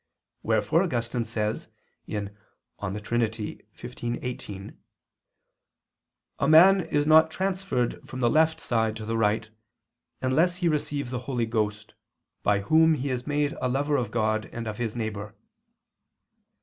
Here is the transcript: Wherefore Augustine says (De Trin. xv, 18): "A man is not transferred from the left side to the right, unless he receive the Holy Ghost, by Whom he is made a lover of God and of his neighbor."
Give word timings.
Wherefore 0.41 0.81
Augustine 0.81 1.23
says 1.23 1.67
(De 2.09 2.13
Trin. 2.25 2.35
xv, 3.21 4.19
18): 4.23 4.77
"A 6.39 6.47
man 6.47 6.81
is 6.81 7.05
not 7.05 7.29
transferred 7.29 8.01
from 8.09 8.19
the 8.19 8.29
left 8.31 8.59
side 8.59 8.95
to 8.95 9.05
the 9.05 9.15
right, 9.15 9.51
unless 10.19 10.55
he 10.55 10.67
receive 10.67 11.11
the 11.11 11.19
Holy 11.29 11.45
Ghost, 11.45 11.93
by 12.41 12.61
Whom 12.61 12.95
he 12.95 13.11
is 13.11 13.27
made 13.27 13.53
a 13.61 13.69
lover 13.69 13.95
of 13.95 14.09
God 14.09 14.49
and 14.51 14.65
of 14.67 14.79
his 14.79 14.95
neighbor." 14.95 15.35